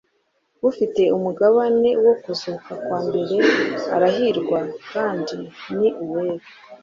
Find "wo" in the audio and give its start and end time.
2.05-2.13